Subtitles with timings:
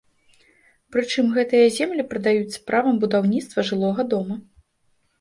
[0.95, 4.35] Прычым гэтыя землі прадаюць з правам будаўніцтва жылога дома.